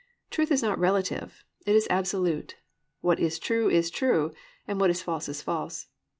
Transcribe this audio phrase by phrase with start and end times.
[0.31, 2.55] Truth is not relative; it is absolute.
[3.01, 4.33] What is true is true,
[4.67, 5.89] and what is false is false.